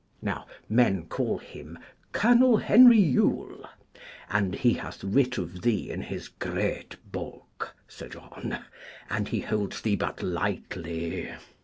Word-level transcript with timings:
Now 0.23 0.47
men 0.67 1.05
call 1.05 1.37
him 1.37 1.77
Colonel 2.11 2.57
Henry 2.57 2.97
Yule, 2.97 3.69
and 4.31 4.55
he 4.55 4.73
hath 4.73 5.03
writ 5.03 5.37
of 5.37 5.61
thee 5.61 5.91
in 5.91 6.01
his 6.01 6.27
great 6.27 6.95
booke, 7.11 7.75
Sir 7.87 8.09
John, 8.09 8.65
and 9.11 9.27
he 9.27 9.41
holds 9.41 9.79
thee 9.81 9.95
but 9.95 10.23
lightly. 10.23 11.29